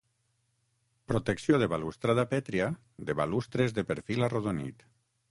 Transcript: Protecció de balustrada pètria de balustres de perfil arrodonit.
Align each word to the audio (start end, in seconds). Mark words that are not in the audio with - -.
Protecció 1.11 1.59
de 1.63 1.67
balustrada 1.73 2.25
pètria 2.31 2.69
de 3.09 3.15
balustres 3.19 3.75
de 3.79 3.83
perfil 3.91 4.29
arrodonit. 4.29 4.83